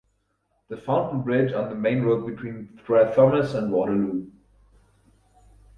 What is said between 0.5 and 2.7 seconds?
The 'Fountain Bridge' on the main road between